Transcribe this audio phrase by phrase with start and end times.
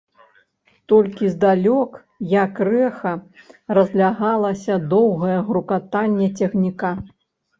[0.93, 1.91] Толькі здалёк,
[2.31, 3.11] як рэха,
[3.79, 6.91] разлягалася доўгае грукатанне цягніка.